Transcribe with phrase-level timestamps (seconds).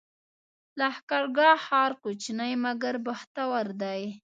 [0.79, 4.01] لښکرګاه ښار کوچنی مګر بختور دی